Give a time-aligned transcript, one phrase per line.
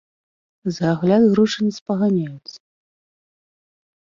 [0.77, 2.59] За агляд грошы не спаганяюцца.